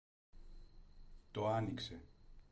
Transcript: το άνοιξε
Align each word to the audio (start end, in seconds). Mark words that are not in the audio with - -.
το 1.31 1.47
άνοιξε 1.47 1.99